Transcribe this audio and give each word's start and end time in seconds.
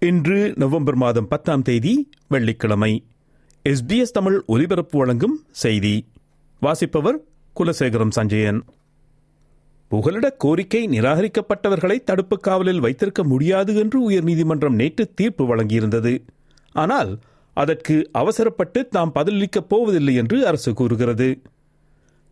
இன்று 0.00 0.52
நவம்பர் 0.56 0.94
மாதம் 0.94 1.28
பத்தாம் 1.28 1.62
தேதி 1.62 2.10
வெள்ளிக்கிழமை. 2.28 3.04
எஸ்பிஎஸ் 3.64 4.10
தமிழ் 4.12 4.42
ஒலிபரப்பு 4.46 4.98
வழங்கும் 4.98 5.44
செய்தி. 5.50 6.06
வாசிப்பவர் 6.60 7.20
குலசேகரம் 7.56 8.10
சஞ்சயன். 8.10 8.62
புகலிட 9.88 10.30
கோரிக்கை 10.30 10.88
நிராகரிக்கப்பட்டவர்களை 10.88 12.04
தடுப்பு 12.04 12.40
காவலில் 12.40 12.80
வைத்திருக்க 12.80 13.24
முடியாது 13.24 13.76
என்று 13.76 14.10
உயர்நீதிமன்றம் 14.10 14.74
நேற்று 14.74 15.14
தீர்ப்பு 15.14 15.56
வழங்கியிருந்தது. 15.56 16.22
ஆனால் 16.72 17.18
அதற்கு 17.54 18.08
அவசரப்பட்டு 18.12 18.88
தாம் 18.88 19.12
பதிலளிக்கப் 19.14 19.68
போவதில்லை 19.68 20.14
என்று 20.14 20.46
அரசு 20.46 20.74
கூறுகிறது. 20.74 21.42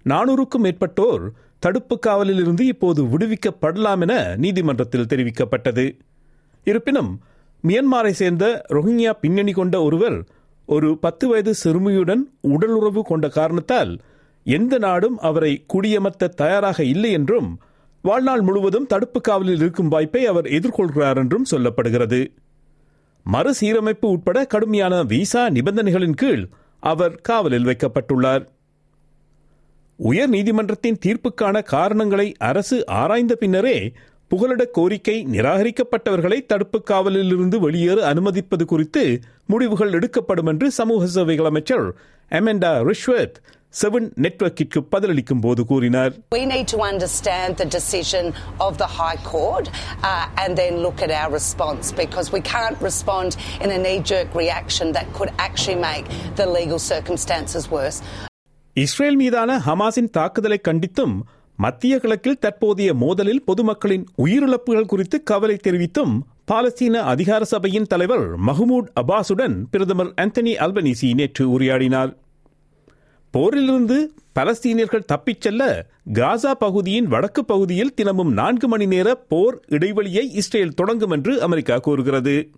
நானூறுக்கும் 0.05 0.63
மேற்பட்டோர் 0.63 1.31
தடுப்பு 1.59 1.99
காவலில் 1.99 2.39
இருந்து 2.39 2.67
இப்போது 2.67 3.05
விடுவிக்கப்படலாம் 3.05 4.01
என 4.01 4.37
நீதிமன்றத்தில் 4.37 5.07
தெரிவிக்கப்பட்டது. 5.07 5.99
இருப்பினும் 6.65 7.21
மியன்மாரை 7.65 8.11
சேர்ந்த 8.11 8.65
ரோஹிங்கியா 8.69 9.13
பின்னணி 9.21 9.53
கொண்ட 9.53 9.83
ஒருவர் 9.83 10.25
ஒரு 10.67 10.99
பத்து 10.99 11.29
வயது 11.29 11.55
சிறுமியுடன் 11.65 12.23
உடலுறவு 12.41 13.03
கொண்ட 13.03 13.29
காரணத்தால் 13.29 13.99
எந்த 14.45 14.79
நாடும் 14.79 15.19
அவரை 15.19 15.65
குடியமர்த்த 15.75 16.29
தயாராக 16.29 16.85
இல்லை 16.85 17.13
என்றும் 17.13 17.59
வாழ்நாள் 18.03 18.41
முழுவதும் 18.41 18.87
தடுப்பு 18.87 19.21
காவலில் 19.21 19.57
இருக்கும் 19.57 19.89
வாய்ப்பை 19.89 20.27
அவர் 20.27 20.45
எதிர்கொள்கிறார் 20.45 21.17
என்றும் 21.17 21.47
சொல்லப்படுகிறது. 21.51 22.27
மறுசீரமைப்பு 23.33 24.11
உட்பட 24.11 24.45
கடுமையான 24.45 25.03
விசா 25.03 25.49
நிபந்தனைகளின் 25.49 26.15
கீழ் 26.15 26.49
அவர் 26.81 27.21
காவலில் 27.21 27.65
வைக்கப்பட்டுள்ளார். 27.65 28.49
உயர் 29.97 30.29
நீதிமன்றத்தின் 30.29 30.99
தீர்ப்புக்கான 31.07 31.63
காரணங்களை 31.63 32.35
அரசு 32.39 32.87
ஆராய்ந்த 32.87 33.35
பின்னரே 33.35 33.93
புகலிட 34.31 34.63
கோரிக்கை 34.77 35.17
நிராகரிக்கப்பட்டவர்களை 35.35 36.39
தடுப்பு 36.47 36.79
காவலில் 36.83 37.33
இருந்து 37.35 37.57
வெளியேற 37.61 37.99
அனுமதிப்பது 38.09 38.65
குறித்து 38.67 39.03
முடிவுகள் 39.47 39.93
எடுக்கப்படும் 39.93 40.47
என்று 40.47 40.69
சமூக 40.79 41.07
சேவைகள் 41.09 41.49
அமைச்சர் 41.51 41.87
அமெண்டா 42.31 42.73
ரிஷ்வத் 42.89 43.37
செவன் 43.75 44.09
நெட்வொர்க்கிற்கு 44.25 44.81
பதிலளிக்கும் 44.93 45.41
போது 45.41 45.63
கூறினார் 45.65 46.13
We 46.35 46.43
need 46.47 46.67
to 46.67 46.79
understand 46.83 47.51
the 47.57 47.69
decision 47.77 48.27
of 48.59 48.73
the 48.79 48.89
High 48.99 49.21
Court 49.27 49.67
uh, 50.03 50.43
and 50.43 50.53
then 50.57 50.75
look 50.79 51.01
at 51.03 51.13
our 51.13 51.31
response 51.31 51.87
because 51.95 52.29
we 52.33 52.43
can't 52.53 52.79
respond 52.81 53.31
in 53.65 53.71
a 53.71 53.79
knee 53.79 54.01
jerk 54.13 54.31
reaction 54.37 54.89
that 54.93 55.09
could 55.13 55.33
actually 55.39 55.81
make 55.83 56.07
the 56.37 56.49
legal 56.59 56.81
circumstances 56.93 57.67
worse. 57.71 58.01
Israel 58.77 59.17
மீதான 59.17 59.51
ஹமாஸின் 59.67 60.11
தாக்குதலை 60.11 60.59
கண்டித்தும் 60.65 61.15
மத்திய 61.57 61.99
கிழக்கில் 61.99 62.39
தற்போதைய 62.39 62.95
மோதலில் 62.95 63.45
பொதுமக்களின் 63.47 64.05
உயிரிழப்புகள் 64.25 64.87
குறித்து 64.87 65.23
கவலை 65.23 65.57
தெரிவித்தும் 65.63 66.19
பாலஸ்தீன 66.53 66.91
அதிகார 66.91 67.45
சபையின் 67.45 67.87
தலைவர் 67.87 68.41
மஹமூட் 68.41 68.89
அப்பாஸுடன் 69.01 69.65
பிரதமர் 69.71 70.13
ஆந்தனி 70.21 70.53
அல்பனீசி 70.65 71.15
நேற்று 71.15 71.59
உரையாடினார். 71.59 72.13
போரிலிருந்து 73.35 73.97
பலஸ்தீனியர்கள் 74.39 75.07
தப்பிச் 75.07 75.41
செல்ல 75.41 75.87
காசா 76.15 76.53
பகுதியின் 76.55 77.07
வடக்கு 77.07 77.45
பகுதியில் 77.45 77.95
தினமும் 77.95 78.33
நான்கு 78.33 78.69
மணி 78.69 78.87
நேர 78.87 79.15
போர் 79.15 79.65
இடைவெளியை 79.69 80.33
இஸ்ரேல் 80.33 80.75
தொடங்கும் 80.75 81.11
என்று 81.11 81.43
அமெரிக்கா 81.43 81.79
கூறுகிறது. 81.79 82.51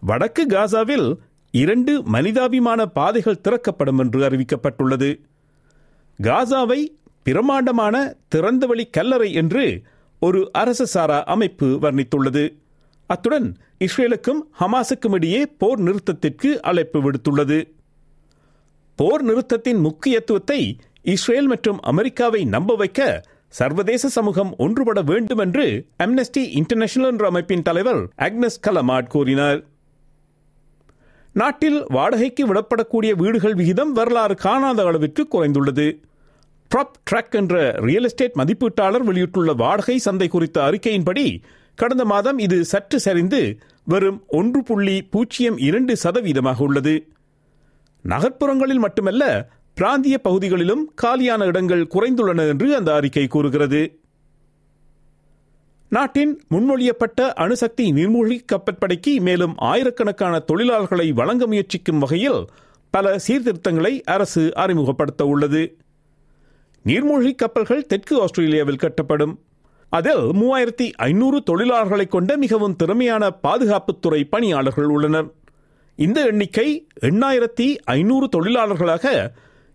வடக்கு 0.00 0.46
காசாவில் 0.46 1.16
இரண்டு 1.50 2.02
மனிதாபிமான 2.02 2.86
பாதைகள் 2.86 3.40
திறக்கப்படும் 3.40 3.98
என்று 3.98 4.20
அறிவிக்கப்பட்டுள்ளது. 4.28 5.10
காசாவை 6.22 6.80
பிரமாண்டமான 7.26 7.96
திறந்தவெளி 8.34 8.84
கல்லறை 8.90 9.32
என்று 9.32 9.64
ஒரு 10.20 10.40
அரசு 10.52 10.86
சாரா 10.86 11.22
அமைப்பு 11.24 11.66
வர்ணித்துள்ளது. 11.82 12.44
அத்துடன் 13.06 13.56
இஸ்ரேலுக்கும் 13.84 14.40
ஹமாஸுக்கும் 14.60 15.14
இடையே 15.14 15.46
போர் 15.46 15.80
நிறுத்தத்திற்கு 15.82 16.50
அழைப்பு 16.60 16.98
விடுத்துள்ளது. 17.02 17.58
போர் 18.98 19.24
நிறுத்தத்தின் 19.24 19.80
முக்கியத்துவத்தை 19.80 20.60
இஸ்ரேல் 21.02 21.46
மற்றும் 21.46 21.78
அமெரிக்காவை 21.80 22.44
நம்ப 22.44 22.74
வைக்க 22.74 23.22
சர்வதேச 23.48 24.08
சமூகம் 24.08 24.50
ஒன்றுபட 24.58 25.00
வேண்டும் 25.04 25.38
என்று 25.38 25.66
அம்னஸ்டி 26.04 26.42
இன்டர்நேஷனல் 26.58 27.10
என்ற 27.10 27.26
அமைப்பின் 27.26 27.62
தலைவர் 27.62 28.02
அக்னஸ் 28.26 28.60
கலமாட் 28.66 29.08
கூறினார். 29.08 29.60
நாட்டில் 31.32 31.84
வாடகைக்கு 31.88 32.44
விடப்படக்கூடிய 32.46 33.10
வீடுகள் 33.16 33.54
விகிதம் 33.54 33.92
வரலாறு 33.92 34.34
காணாத 34.34 34.84
அளவிற்கு 34.86 35.28
குறைந்துள்ளது. 35.34 35.88
ப்ராப் 36.74 36.96
ட்ரக் 37.10 37.30
என்ற 37.30 37.54
ரியல் 37.70 38.04
எஸ்டேட் 38.04 38.36
மதிப்பீட்டாளர் 38.38 39.04
வெளியிட்டுள்ள 39.04 39.52
வாடகை 39.52 39.98
சந்தை 39.98 40.28
குறித்த 40.28 40.62
அறிக்கையின்படி 40.62 41.42
கடந்த 41.74 42.04
மாதம் 42.04 42.38
இது 42.38 42.64
சற்று 42.64 43.00
சரிந்து 43.00 43.40
வெறும் 43.84 44.24
ஒன்று 44.26 44.62
புள்ளி 44.62 45.02
பூஜ்ஜியம் 45.02 45.58
இரண்டு 45.58 45.96
சதவீதமாக 46.02 46.60
உள்ளது. 46.60 46.94
நகர்ப்புறங்களில் 48.08 48.78
மட்டுமல்ல 48.78 49.50
பிராந்திய 49.74 50.18
பகுதிகளிலும் 50.18 50.92
காலியான 50.94 51.44
இடங்கள் 51.44 51.90
குறைந்துள்ளன 51.94 52.48
என்று 52.48 52.76
அந்த 52.76 52.94
அறிக்கை 52.94 53.26
கூறுகிறது. 53.26 53.82
நாட்டின் 55.88 56.40
முன்மொழியப்பட்ட 56.54 57.20
அணுசக்தி 57.34 57.92
நீர்மூழ்கி 57.92 58.38
கப்பற்படைக்கு 58.52 59.20
மேலும் 59.20 59.54
ஆயிரக்கணக்கான 59.56 60.44
தொழிலாளர்களை 60.52 61.12
வழங்க 61.12 61.46
முயற்சிக்கும் 61.46 61.98
வகையில் 61.98 62.40
பல 62.90 63.18
சீர்திருத்தங்களை 63.18 64.02
அரசு 64.04 64.54
அறிமுகப்படுத்த 64.54 65.24
உள்ளது 65.26 65.62
நீர்மூழ்கி 66.84 67.34
கப்பல்கள் 67.34 67.86
தெற்கு 67.86 68.20
ஆஸ்திரேலியாவில் 68.20 68.82
கட்டப்படும். 68.82 69.34
அதில் 69.88 70.16
மூவாயிரத்தி 70.16 70.92
ஐநூறு 70.92 71.42
தொழிலாளர்களை 71.50 72.08
கொண்ட 72.08 72.36
மிகவும் 72.36 72.76
திறமையான 72.76 73.30
பாதுகாப்புத்துறை 73.42 74.24
பணியாளர்கள் 74.30 74.84
உள்ளனர். 74.84 75.28
இந்த 75.96 76.26
எண்ணிக்கை 76.26 76.86
எண்ணாயிரத்தி 77.00 77.76
ஐநூறு 77.84 78.28
தொழிலாளர்களாக 78.36 79.32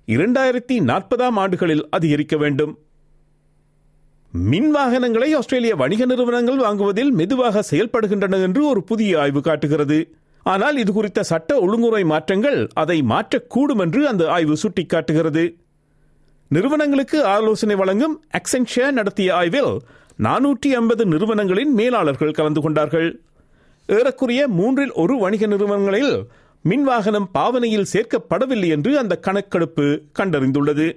இரண்டாயிரத்தி 0.08 0.76
நாற்பதாம் 0.80 1.34
ஆண்டுகளில் 1.34 1.88
அதிகரிக்க 1.90 2.38
வேண்டும். 2.38 2.80
மின் 4.32 4.72
வாகனங்களை 4.72 5.34
ஆஸ்திரேலிய 5.34 5.76
வணிக 5.76 6.06
நிறுவனங்கள் 6.06 6.58
வாங்குவதில் 6.58 7.12
மெதுவாக 7.12 7.64
செயல்படுகின்றன 7.72 8.42
என்று 8.42 8.68
ஒரு 8.68 8.84
புதிய 8.84 9.20
ஆய்வு 9.20 9.42
காட்டுகிறது. 9.42 10.16
ஆனால் 10.44 10.78
இது 10.78 10.94
குறித்த 10.94 11.24
சட்ட 11.24 11.60
ஒழுங்குமுறை 11.60 12.04
மாற்றங்கள் 12.04 12.68
அதை 12.74 13.02
மாற்றக்கூடும் 13.02 13.80
என்று 13.80 14.08
அந்த 14.08 14.30
ஆய்வு 14.30 14.58
சுட்டிக்காட்டுகிறது. 14.64 15.56
நிறுவனங்களுக்கு 16.52 17.26
ஆலோசனை 17.26 17.76
வழங்கும் 17.76 18.16
அக்சென்ஷியா 18.38 18.92
நடத்திய 18.92 19.36
ஆய்வில் 19.36 19.74
நானூற்றி 20.24 20.70
ஐம்பது 20.76 21.06
நிறுவனங்களின் 21.06 21.72
மேலாளர்கள் 21.74 22.32
கலந்து 22.32 22.62
கொண்டார்கள். 22.62 23.10
ஏறக்குறைய 23.90 24.42
மூன்றில் 24.48 24.94
ஒரு 24.94 25.16
வணிக 25.18 25.46
நிறுவனங்களில் 25.46 26.14
மின் 26.66 26.84
வாகனம் 26.84 27.28
பாவனையில் 27.32 27.90
சேர்க்கப்படவில்லை 27.94 28.70
என்று 28.70 28.92
அந்த 28.98 29.14
கணக்கெடுப்பு 29.20 29.88
கண்டறிந்துள்ளது. 30.20 30.88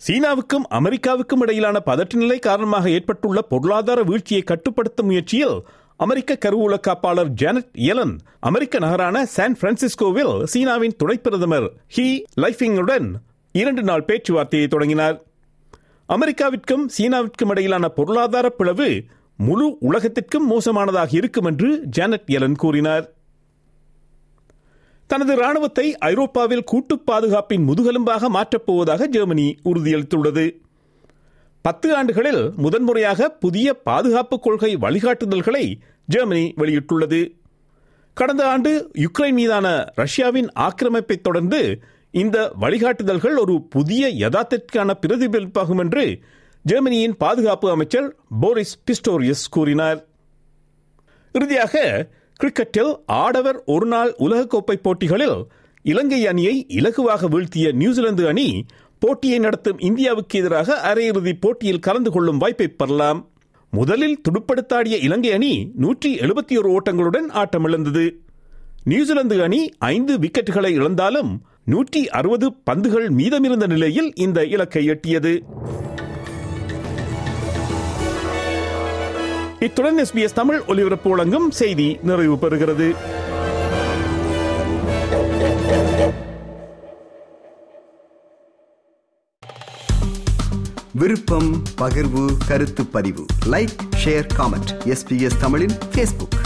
சீனாவுக்கும் 0.00 0.66
அமெரிக்காவுக்கும் 0.70 1.42
இடையிலான 1.42 1.78
பதற்ற 1.80 2.18
நிலை 2.18 2.38
காரணமாக 2.38 2.90
ஏற்பட்டுள்ள 2.90 3.40
பொருளாதார 3.42 4.02
வீழ்ச்சியை 4.02 4.42
கட்டுப்படுத்தும் 4.42 5.06
முயற்சியில் 5.06 5.56
அமெரிக்க 5.96 6.36
கருவூல 6.44 6.74
காப்பாளர் 6.86 7.32
ஜானட் 7.32 7.72
எலன் 7.92 8.14
அமெரிக்க 8.40 8.78
நகரான 8.78 9.24
சான் 9.26 9.56
பிரான்சிஸ்கோவில் 9.60 10.34
சீனாவின் 10.44 10.96
துணை 10.96 11.16
பிரதமர் 11.18 11.66
ஹி 11.96 12.06
லைஃபிங்குடன் 12.36 13.08
இரண்டு 13.52 13.82
நாள் 13.82 14.04
பேச்சுவார்த்தையை 14.04 14.68
தொடங்கினார். 14.68 15.22
அமெரிக்காவிற்கும் 16.08 16.84
சீனாவிற்கும் 16.98 17.48
இடையிலான 17.48 17.88
பொருளாதார 17.88 18.50
பிளவு 18.50 19.04
முழு 19.36 19.76
உலகத்திற்கும் 19.80 20.50
மோசமானதாக 20.50 21.06
இருக்கும் 21.10 21.44
என்று 21.44 21.78
ஜானட் 21.78 22.26
எலன் 22.26 22.56
கூறினார். 22.56 23.12
தனது 25.06 25.36
ராணுவத்தை 25.36 25.98
ஐரோப்பாவில் 25.98 26.64
கூட்டு 26.64 26.98
பாதுகாப்பின் 26.98 27.68
முதுகெலும்பாக 27.68 28.28
மாற்றப்போவதாக 28.28 29.06
ஜெர்மனி 29.06 29.58
உறுதியளித்துள்ளது. 29.64 30.60
பத்து 31.62 31.96
ஆண்டுகளில் 31.96 32.52
முதன்முறையாக 32.56 33.28
புதிய 33.28 33.74
பாதுகாப்பு 33.74 34.40
கொள்கை 34.40 34.76
வழிகாட்டுதல்களை 34.76 35.74
ஜெர்மனி 36.06 36.54
வெளியிட்டுள்ளது. 36.56 37.38
கடந்த 38.14 38.48
ஆண்டு 38.48 38.90
யுக்ரைன் 38.98 39.32
மீதான 39.32 39.92
ரஷ்யாவின் 39.94 40.48
ஆக்கிரமிப்பை 40.54 41.20
தொடர்ந்து 41.20 41.82
இந்த 42.10 42.52
வழிகாட்டுதல்கள் 42.60 43.36
ஒரு 43.38 43.62
புதிய 43.62 44.08
யதார்த்தத்திற்கான 44.08 44.90
பிரதிபலிப்பாகும் 45.06 45.78
என்று 45.78 46.18
ஜெர்மனியின் 46.62 47.16
பாதுகாப்பு 47.16 47.70
அமைச்சர் 47.70 48.16
போரிஸ் 48.40 48.78
பிஸ்டோரியஸ் 48.86 49.44
கூறினார். 49.50 50.06
இறுதியாக 51.32 52.06
கிரிக்கெட்டில் 52.40 52.96
ஆடவர் 53.06 53.64
ஒருநாள் 53.64 54.14
உலகக்கோப்பை 54.18 54.76
போட்டிகளில் 54.82 55.46
இலங்கை 55.82 56.26
அணியை 56.26 56.66
இலகுவாக 56.68 57.28
வீழ்த்திய 57.28 57.72
நியூசிலாந்து 57.72 58.26
அணி 58.26 58.64
போட்டியை 58.98 59.38
நடத்தும் 59.38 59.78
இந்தியாவுக்கு 59.78 60.38
எதிராக 60.38 60.94
அரையிறுதிப் 60.94 61.40
போட்டியில் 61.40 61.78
கலந்து 61.78 62.10
கொள்ளும் 62.10 62.38
வாய்ப்பை 62.38 62.68
பெறலாம். 62.68 63.30
முதலில் 63.70 64.20
துடுப்படுத்தாடிய 64.28 64.98
இலங்கை 64.98 65.32
அணி 65.32 65.70
நூற்றி 65.74 66.14
எழுபத்தி 66.14 66.58
ஒரு 66.58 66.68
ஓட்டங்களுடன் 66.76 67.28
ஆட்டமிழந்தது. 67.30 68.16
நியூசிலாந்து 68.84 69.42
அணி 69.42 69.70
ஐந்து 69.78 70.18
விக்கெட்டுகளை 70.18 70.68
இழந்தாலும் 70.68 71.42
நூற்றி 71.72 72.00
அறுபது 72.08 72.46
பந்துகள் 72.52 73.06
மீதமிருந்த 73.14 73.66
நிலையில் 73.66 74.08
இந்த 74.14 74.44
இலக்கை 74.44 74.82
எட்டியது. 74.90 75.32
இத்துடன் 79.60 79.98
எஸ்பிஎஸ் 79.98 80.38
தமிழ் 80.40 80.60
ஒலிபரப்பு 80.66 81.10
வழங்கும் 81.10 81.50
செய்தி 81.50 81.98
நிறைவு 82.02 82.34
பெறுகிறது. 82.34 82.88
விருப்பம் 90.92 91.50
பகிர்வு 91.78 92.24
கருத்து 92.48 92.86
பதிவு. 92.86 93.24
லைக் 93.50 93.76
ஷேர் 94.04 94.28
காமெண்ட் 94.38 94.72
எஸ்பிஎஸ் 94.84 95.40
தமிழின் 95.40 95.76
ஃபேஸ்புக் 95.92 96.38